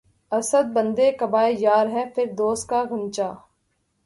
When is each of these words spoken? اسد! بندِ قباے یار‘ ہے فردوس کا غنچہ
اسد! 0.31 0.65
بندِ 0.75 0.99
قباے 1.19 1.51
یار‘ 1.59 1.87
ہے 1.93 2.03
فردوس 2.15 2.61
کا 2.65 2.79
غنچہ 2.89 3.29